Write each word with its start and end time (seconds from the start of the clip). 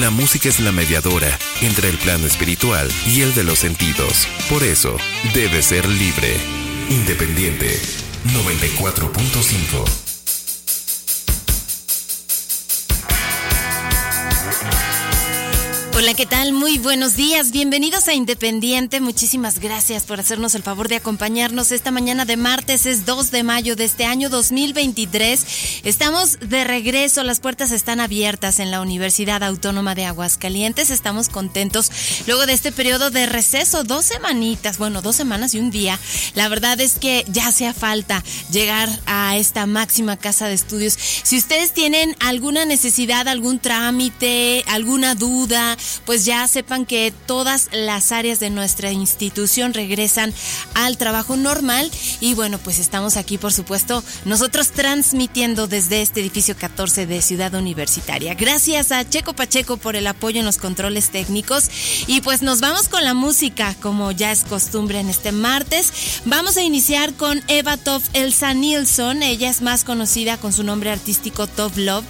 La 0.00 0.10
música 0.10 0.50
es 0.50 0.60
la 0.60 0.72
mediadora 0.72 1.38
entre 1.62 1.88
el 1.88 1.96
plano 1.96 2.26
espiritual 2.26 2.86
y 3.06 3.22
el 3.22 3.34
de 3.34 3.44
los 3.44 3.60
sentidos. 3.60 4.28
Por 4.50 4.62
eso, 4.62 4.98
debe 5.32 5.62
ser 5.62 5.88
libre. 5.88 6.36
Independiente 6.90 7.80
94.5 8.26 10.05
Hola, 15.98 16.12
¿qué 16.12 16.26
tal? 16.26 16.52
Muy 16.52 16.76
buenos 16.76 17.16
días. 17.16 17.52
Bienvenidos 17.52 18.06
a 18.06 18.12
Independiente. 18.12 19.00
Muchísimas 19.00 19.60
gracias 19.60 20.04
por 20.04 20.20
hacernos 20.20 20.54
el 20.54 20.62
favor 20.62 20.88
de 20.88 20.96
acompañarnos 20.96 21.72
esta 21.72 21.90
mañana 21.90 22.26
de 22.26 22.36
martes. 22.36 22.84
Es 22.84 23.06
2 23.06 23.30
de 23.30 23.42
mayo 23.42 23.76
de 23.76 23.84
este 23.84 24.04
año 24.04 24.28
2023. 24.28 25.80
Estamos 25.84 26.38
de 26.40 26.64
regreso. 26.64 27.22
Las 27.22 27.40
puertas 27.40 27.72
están 27.72 28.00
abiertas 28.00 28.58
en 28.58 28.70
la 28.70 28.82
Universidad 28.82 29.42
Autónoma 29.42 29.94
de 29.94 30.04
Aguascalientes. 30.04 30.90
Estamos 30.90 31.30
contentos 31.30 31.90
luego 32.26 32.44
de 32.44 32.52
este 32.52 32.72
periodo 32.72 33.08
de 33.08 33.24
receso. 33.24 33.82
Dos 33.82 34.04
semanitas, 34.04 34.76
bueno, 34.76 35.00
dos 35.00 35.16
semanas 35.16 35.54
y 35.54 35.60
un 35.60 35.70
día. 35.70 35.98
La 36.34 36.50
verdad 36.50 36.78
es 36.78 36.96
que 36.98 37.24
ya 37.28 37.48
hacía 37.48 37.72
falta 37.72 38.22
llegar 38.52 38.90
a 39.06 39.38
esta 39.38 39.64
máxima 39.64 40.18
casa 40.18 40.46
de 40.46 40.54
estudios. 40.56 40.92
Si 41.22 41.38
ustedes 41.38 41.72
tienen 41.72 42.14
alguna 42.20 42.66
necesidad, 42.66 43.28
algún 43.28 43.60
trámite, 43.60 44.62
alguna 44.66 45.14
duda, 45.14 45.78
pues 46.04 46.24
ya 46.24 46.46
sepan 46.48 46.86
que 46.86 47.12
todas 47.26 47.68
las 47.72 48.12
áreas 48.12 48.40
de 48.40 48.50
nuestra 48.50 48.92
institución 48.92 49.74
regresan 49.74 50.32
al 50.74 50.96
trabajo 50.96 51.36
normal 51.36 51.90
y 52.20 52.34
bueno, 52.34 52.58
pues 52.58 52.78
estamos 52.78 53.16
aquí 53.16 53.38
por 53.38 53.52
supuesto 53.52 54.02
nosotros 54.24 54.70
transmitiendo 54.70 55.66
desde 55.66 56.02
este 56.02 56.20
edificio 56.20 56.56
14 56.56 57.06
de 57.06 57.22
Ciudad 57.22 57.54
Universitaria. 57.54 58.34
Gracias 58.34 58.92
a 58.92 59.08
Checo 59.08 59.34
Pacheco 59.34 59.76
por 59.76 59.96
el 59.96 60.06
apoyo 60.06 60.40
en 60.40 60.46
los 60.46 60.58
controles 60.58 61.10
técnicos 61.10 61.70
y 62.06 62.20
pues 62.20 62.42
nos 62.42 62.60
vamos 62.60 62.88
con 62.88 63.04
la 63.04 63.14
música 63.14 63.74
como 63.80 64.12
ya 64.12 64.32
es 64.32 64.44
costumbre 64.44 65.00
en 65.00 65.08
este 65.08 65.32
martes. 65.32 66.20
Vamos 66.24 66.56
a 66.56 66.62
iniciar 66.62 67.14
con 67.14 67.42
Eva 67.48 67.76
Tov 67.76 68.02
Elsa 68.12 68.54
Nilsson, 68.54 69.22
ella 69.22 69.50
es 69.50 69.62
más 69.62 69.84
conocida 69.84 70.36
con 70.38 70.52
su 70.52 70.62
nombre 70.62 70.90
artístico 70.90 71.46
Tov 71.46 71.76
Love. 71.76 72.04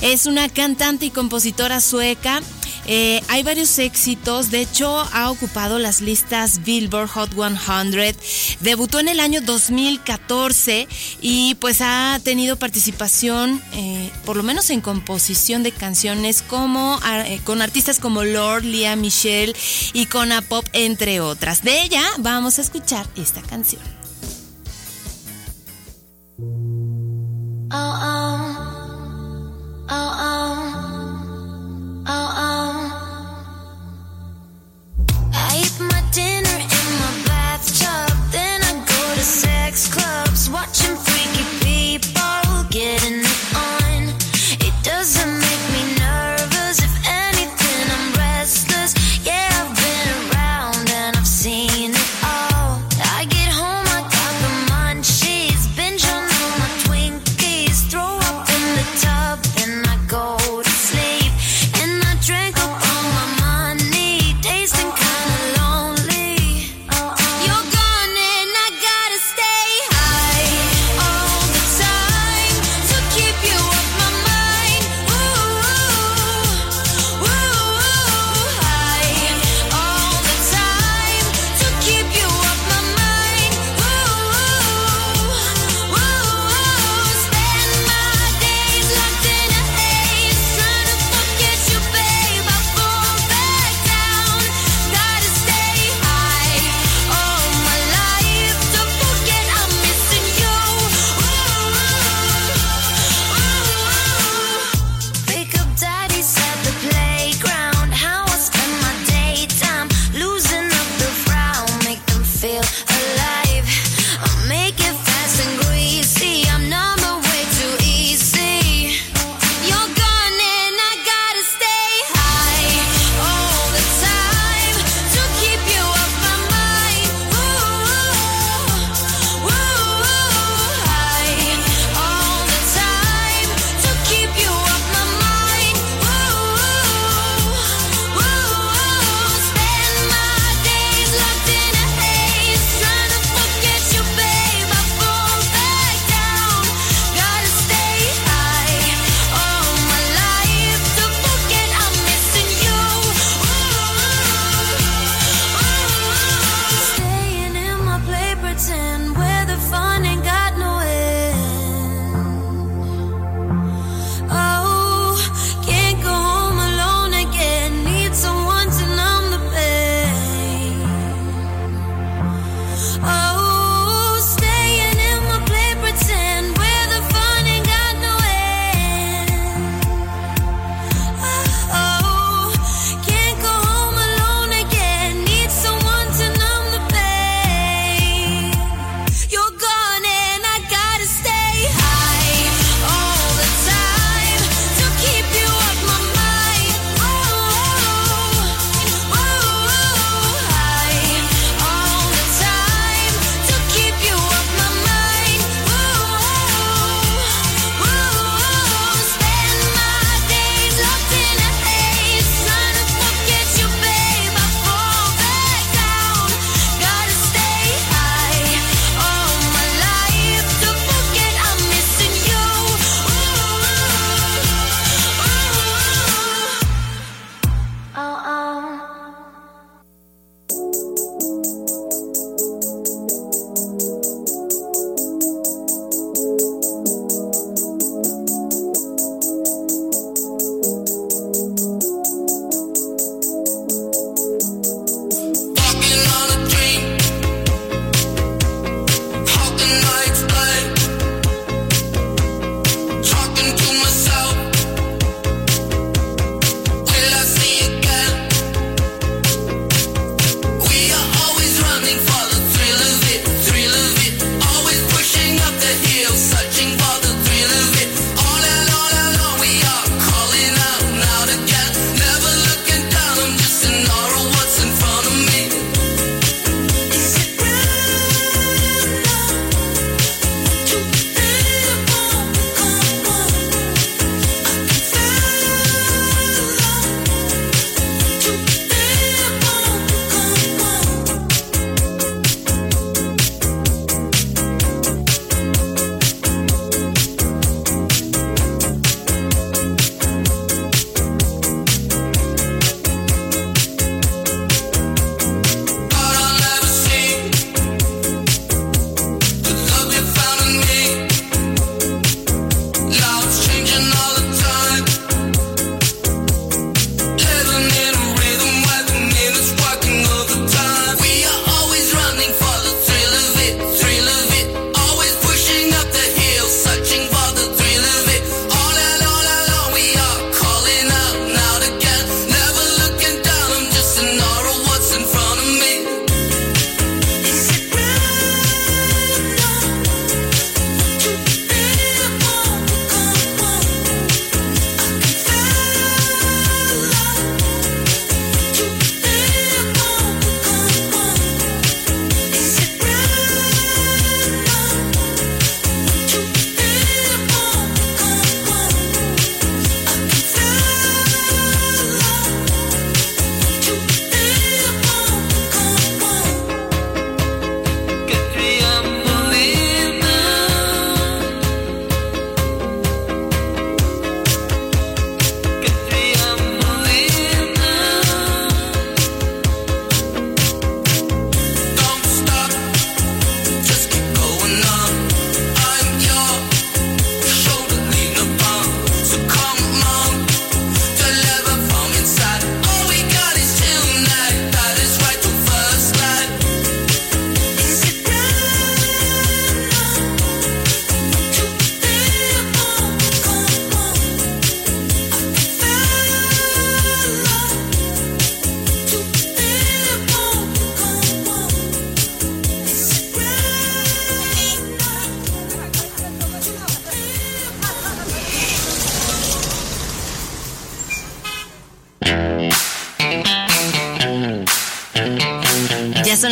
Es 0.00 0.26
una 0.26 0.48
cantante 0.48 1.06
y 1.06 1.10
compositora 1.10 1.80
sueca 1.80 2.40
eh, 2.86 3.22
hay 3.28 3.42
varios 3.42 3.78
éxitos, 3.78 4.50
de 4.50 4.60
hecho 4.60 4.88
ha 5.12 5.30
ocupado 5.30 5.78
las 5.78 6.00
listas 6.00 6.62
Billboard 6.64 7.08
Hot 7.10 7.30
100, 7.34 8.16
debutó 8.60 9.00
en 9.00 9.08
el 9.08 9.20
año 9.20 9.40
2014 9.40 10.88
y 11.20 11.54
pues 11.56 11.80
ha 11.80 12.20
tenido 12.22 12.56
participación 12.56 13.62
eh, 13.72 14.10
por 14.24 14.36
lo 14.36 14.42
menos 14.42 14.70
en 14.70 14.80
composición 14.80 15.62
de 15.62 15.72
canciones 15.72 16.42
como 16.42 16.98
eh, 17.26 17.40
con 17.44 17.62
artistas 17.62 17.98
como 17.98 18.24
Lord, 18.24 18.64
Lia 18.64 18.96
Michelle 18.96 19.54
y 19.92 20.06
con 20.06 20.30
Pop 20.48 20.64
entre 20.72 21.20
otras. 21.20 21.62
De 21.62 21.82
ella 21.82 22.02
vamos 22.18 22.58
a 22.58 22.62
escuchar 22.62 23.06
esta 23.16 23.42
canción. 23.42 23.82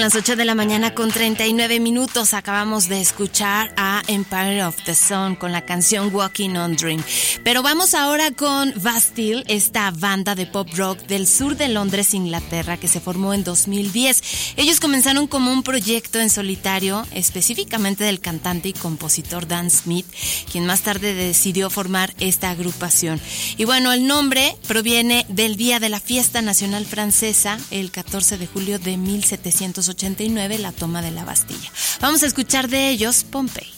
Las 0.08 0.16
8 0.16 0.36
de 0.36 0.46
la 0.46 0.54
mañana 0.54 0.94
con 0.94 1.10
39 1.10 1.80
minutos. 1.80 2.32
Acabamos 2.32 2.88
de 2.88 2.98
escuchar 2.98 3.74
a 3.76 4.00
Empire 4.06 4.64
of 4.64 4.74
the 4.86 4.94
Sun 4.94 5.36
con 5.36 5.52
la 5.52 5.66
canción 5.66 6.14
Walking 6.14 6.56
on 6.56 6.76
Dream. 6.76 7.02
Pero 7.44 7.62
vamos 7.62 7.92
ahora 7.92 8.30
con 8.30 8.72
Bastille, 8.80 9.44
esta 9.48 9.90
banda 9.90 10.34
de 10.34 10.46
pop 10.46 10.66
rock 10.76 10.98
del 11.00 11.26
sur 11.26 11.58
de 11.58 11.68
Londres, 11.68 12.14
Inglaterra, 12.14 12.78
que 12.78 12.88
se 12.88 13.00
formó 13.00 13.34
en 13.34 13.44
2010. 13.44 14.54
Ellos 14.56 14.80
comenzaron 14.80 15.26
como 15.26 15.52
un 15.52 15.62
proyecto 15.62 16.18
en 16.20 16.30
solitario, 16.30 17.06
específicamente 17.12 18.04
del 18.04 18.20
cantante 18.20 18.70
y 18.70 18.72
compositor 18.72 19.46
Dan 19.46 19.68
Smith, 19.68 20.06
quien 20.50 20.64
más 20.64 20.80
tarde 20.80 21.12
decidió 21.12 21.68
formar 21.68 22.14
esta 22.18 22.48
agrupación. 22.48 23.20
Y 23.58 23.66
bueno, 23.66 23.92
el 23.92 24.06
nombre 24.06 24.56
proviene 24.66 25.26
del 25.28 25.56
día 25.56 25.80
de 25.80 25.90
la 25.90 26.00
fiesta 26.00 26.40
nacional 26.40 26.86
francesa, 26.86 27.58
el 27.70 27.90
14 27.90 28.38
de 28.38 28.46
julio 28.46 28.78
de 28.78 28.96
1700 29.98 30.60
la 30.60 30.72
toma 30.72 31.02
de 31.02 31.10
la 31.10 31.24
Bastilla. 31.24 31.70
Vamos 32.00 32.22
a 32.22 32.26
escuchar 32.26 32.68
de 32.68 32.88
ellos 32.90 33.24
Pompey. 33.24 33.77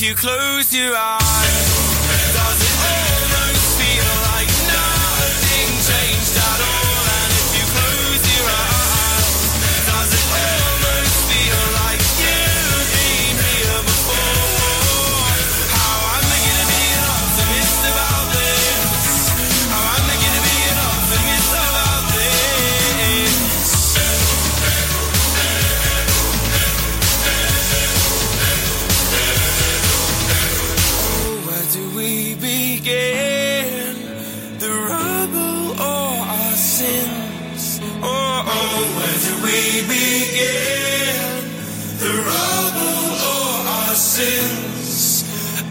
you 0.00 0.14
close 0.14 0.74
your 0.74 0.94
eyes 0.96 1.69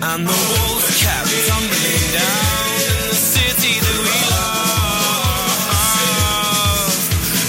and 0.02 0.28
the 0.28 0.32
walls 0.32 0.86
kept 1.00 1.30
tumbling 1.48 2.08
down 2.14 2.82
in 2.90 2.98
the 3.10 3.16
city 3.16 3.74
that 3.84 4.00
we 4.06 4.20
love. 4.32 5.28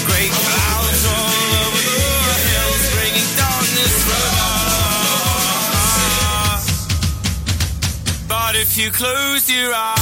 Great 0.07 0.33
clouds 0.45 1.03
all 1.07 1.51
over 1.65 1.83
the 1.89 2.37
hills, 2.51 2.83
bringing 2.95 3.31
darkness 3.39 3.95
from 4.07 4.23
above. 5.01 5.79
But 8.29 8.53
if 8.57 8.71
you 8.77 8.91
close 8.91 9.49
your 9.51 9.73
eyes, 9.73 10.00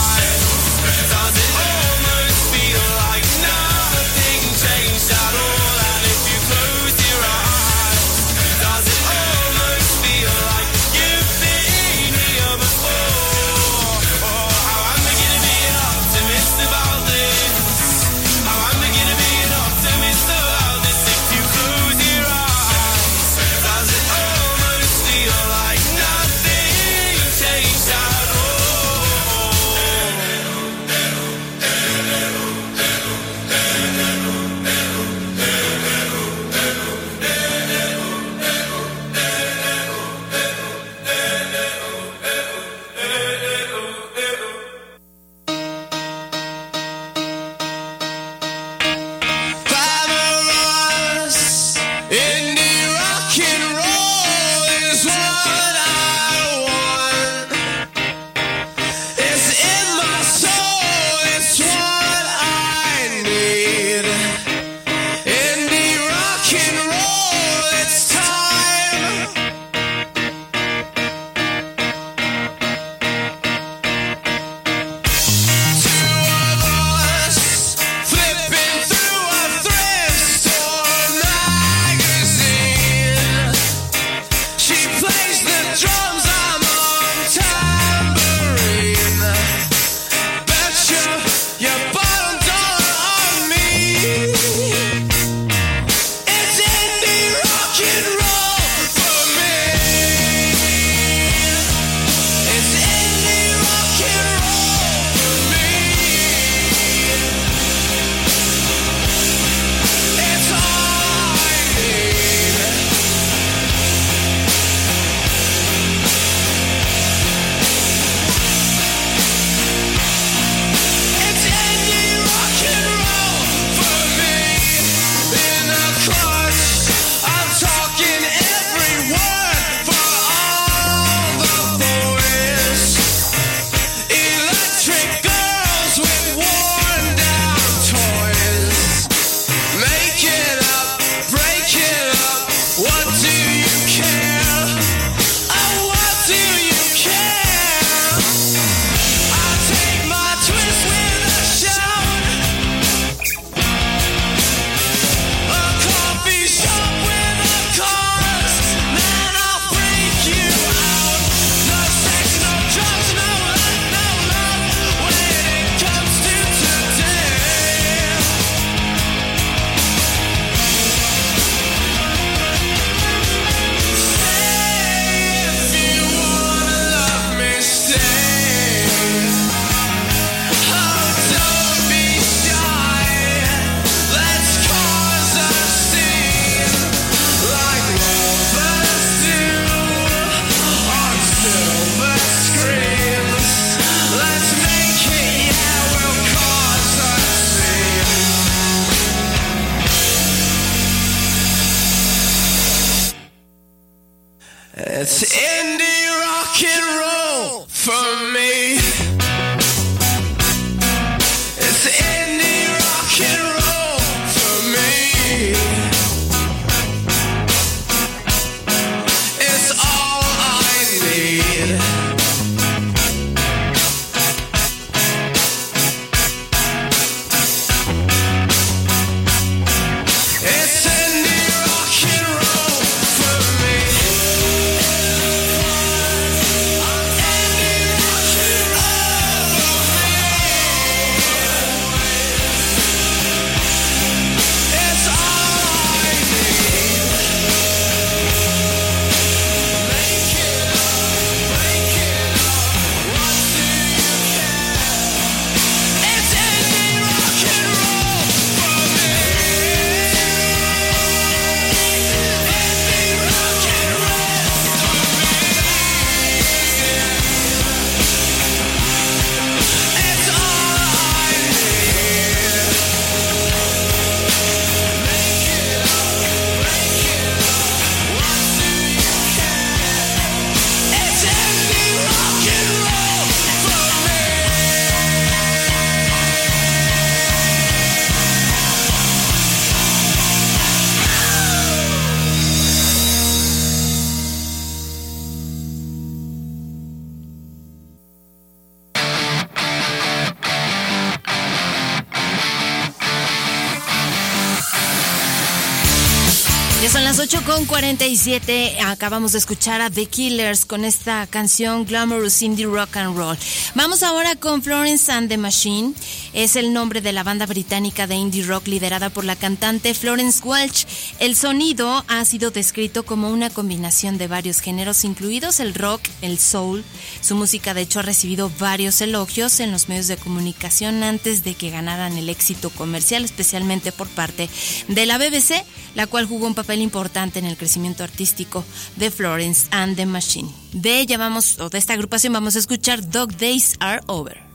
47. 307.89 308.83
Acabamos 308.83 309.33
de 309.33 309.39
escuchar 309.39 309.81
a 309.81 309.89
The 309.89 310.05
Killers 310.05 310.67
con 310.67 310.85
esta 310.85 311.27
canción 311.27 311.87
Glamorous 311.87 312.43
Indie 312.43 312.67
Rock 312.67 312.99
and 312.99 313.17
Roll. 313.17 313.39
Vamos 313.75 314.03
ahora 314.03 314.37
con 314.37 314.63
Florence 314.63 315.11
and 315.11 315.31
the 315.31 315.39
Machine. 315.39 315.95
Es 316.35 316.57
el 316.57 316.75
nombre 316.75 317.01
de 317.01 317.15
la 317.15 317.23
banda 317.23 317.47
británica 317.47 318.07
de 318.07 318.17
indie 318.17 318.45
rock 318.45 318.67
liderada 318.67 319.09
por 319.09 319.25
la 319.25 319.37
cantante 319.37 319.95
Florence 319.95 320.43
Welch. 320.45 320.87
El 321.19 321.35
sonido 321.35 322.05
ha 322.09 322.23
sido 322.27 322.51
descrito 322.51 323.07
como 323.07 323.31
una 323.31 323.49
combinación 323.49 324.19
de 324.19 324.27
varios 324.27 324.61
géneros, 324.61 325.05
incluidos 325.05 325.59
el 325.59 325.73
rock, 325.73 326.03
el 326.21 326.39
soul. 326.39 326.85
Su 327.23 327.37
música, 327.37 327.73
de 327.73 327.81
hecho, 327.81 328.01
ha 328.01 328.03
recibido 328.03 328.53
varios 328.59 329.01
elogios 329.01 329.61
en 329.61 329.73
los 329.73 329.89
medios 329.89 330.09
de 330.09 330.19
comunicación 330.19 331.03
antes 331.03 331.43
de 331.43 331.55
que 331.55 331.71
ganaran 331.71 332.19
el 332.19 332.29
éxito 332.29 332.69
comercial, 332.69 333.25
especialmente 333.25 333.93
por 333.93 334.09
parte 334.09 334.51
de 334.89 335.07
la 335.07 335.17
BBC, 335.17 335.65
la 335.95 336.07
cual 336.07 336.27
jugó 336.27 336.47
un 336.47 336.55
papel 336.55 336.83
importante 336.83 337.39
en 337.39 337.47
el 337.47 337.57
crecimiento 337.57 337.78
artístico 338.03 338.65
de 338.97 339.11
Florence 339.11 339.67
and 339.71 339.97
the 339.97 340.07
Machine. 340.07 340.49
De 340.73 341.01
ella 341.01 341.19
vamos, 341.19 341.59
o 341.59 341.69
de 341.69 341.79
esta 341.79 341.95
agrupación 341.95 342.33
vamos 342.33 342.57
a 342.57 342.59
escuchar 342.59 343.09
Dog 343.09 343.37
Days 343.37 343.77
Are 343.81 344.01
Over. 344.07 344.48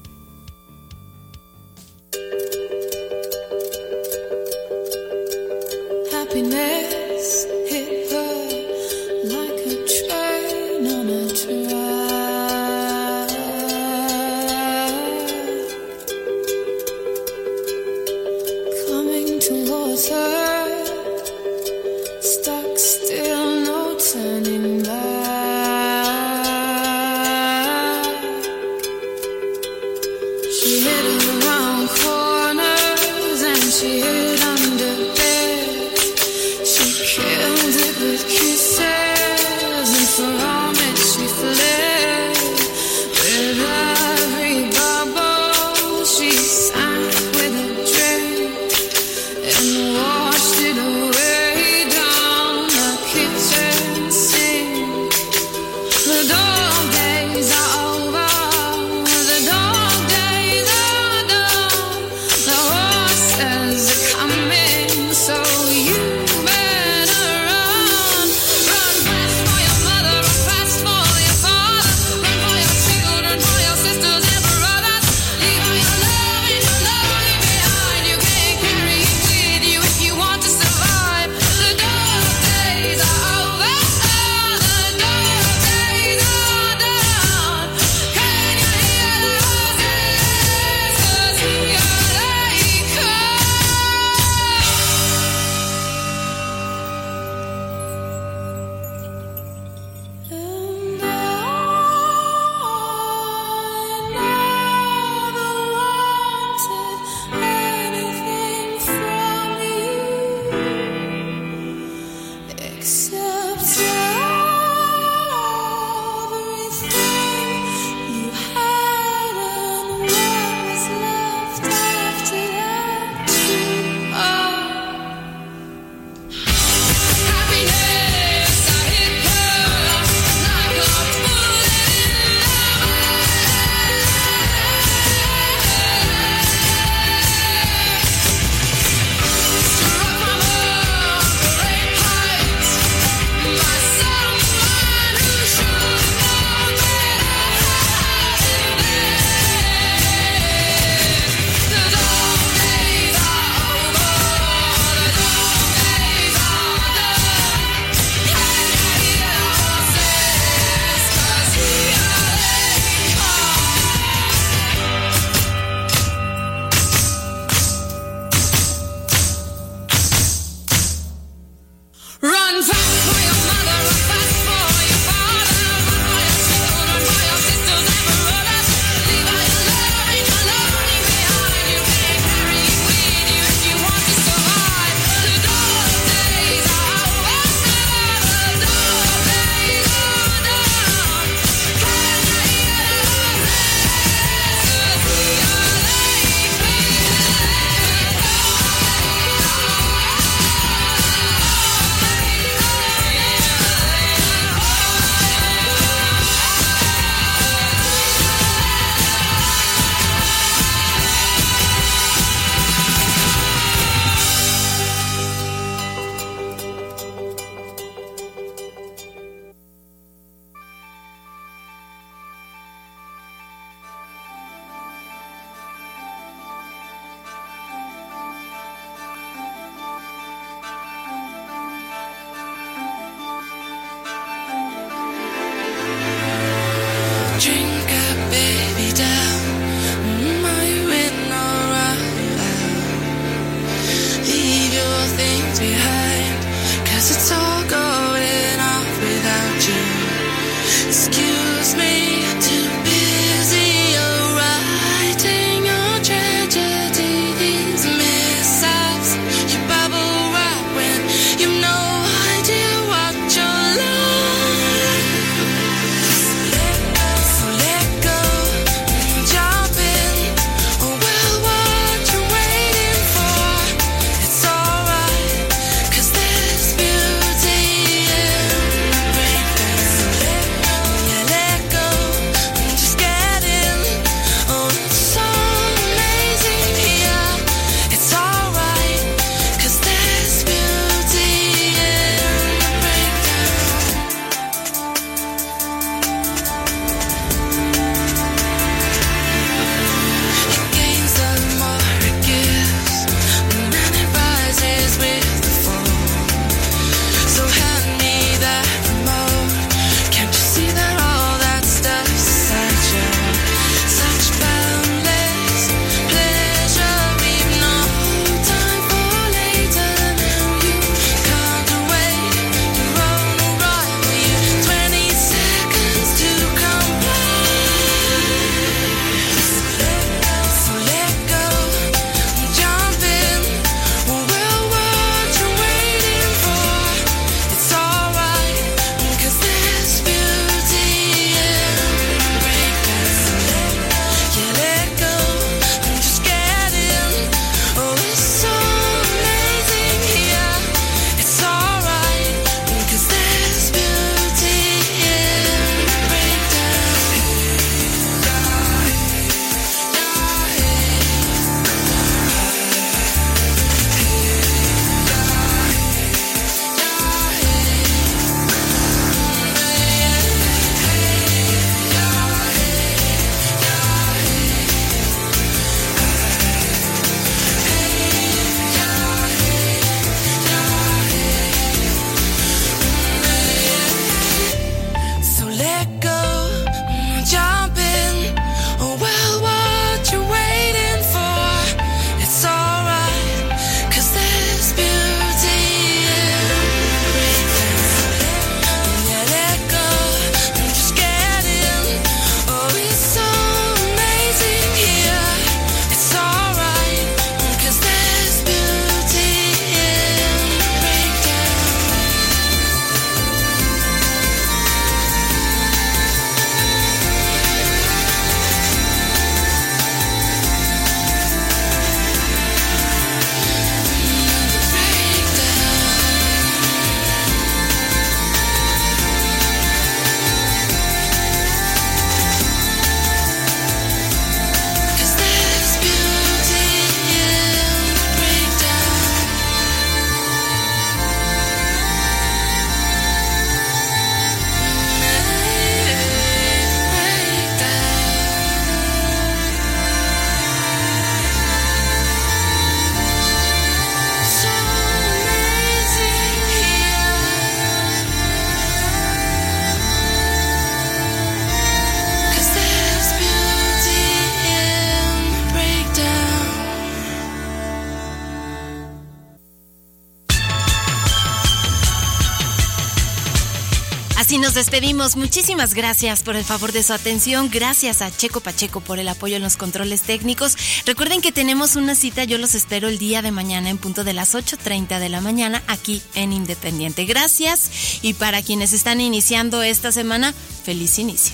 Nos 474.53 474.65
despedimos. 474.65 475.15
Muchísimas 475.15 475.73
gracias 475.73 476.21
por 476.21 476.35
el 476.35 476.43
favor 476.43 476.73
de 476.73 476.83
su 476.83 476.93
atención. 476.93 477.49
Gracias 477.51 478.03
a 478.03 478.15
Checo 478.15 478.39
Pacheco 478.39 478.81
por 478.81 478.99
el 478.99 479.07
apoyo 479.07 479.37
en 479.37 479.41
los 479.41 479.57
controles 479.57 480.03
técnicos. 480.03 480.55
Recuerden 480.85 481.21
que 481.21 481.31
tenemos 481.31 481.75
una 481.75 481.95
cita, 481.95 482.23
yo 482.23 482.37
los 482.37 482.53
espero 482.53 482.87
el 482.87 482.99
día 482.99 483.23
de 483.23 483.31
mañana 483.31 483.71
en 483.71 483.79
punto 483.79 484.03
de 484.03 484.13
las 484.13 484.35
8.30 484.35 484.99
de 484.99 485.09
la 485.09 485.21
mañana 485.21 485.63
aquí 485.65 486.03
en 486.13 486.33
Independiente. 486.33 487.05
Gracias 487.05 487.71
y 488.03 488.13
para 488.13 488.43
quienes 488.43 488.73
están 488.73 489.01
iniciando 489.01 489.63
esta 489.63 489.91
semana, 489.91 490.35
feliz 490.63 490.99
inicio. 490.99 491.33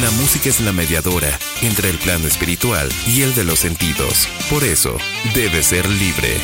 La 0.00 0.10
música 0.12 0.48
es 0.48 0.60
la 0.60 0.72
mediadora 0.72 1.38
entre 1.60 1.90
el 1.90 1.98
plano 1.98 2.26
espiritual 2.26 2.88
y 3.06 3.20
el 3.20 3.34
de 3.34 3.44
los 3.44 3.58
sentidos. 3.58 4.26
Por 4.48 4.64
eso, 4.64 4.96
debe 5.34 5.62
ser 5.62 5.86
libre. 5.90 6.38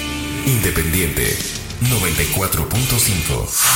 Independiente 0.45 1.62
94.5 1.83 3.73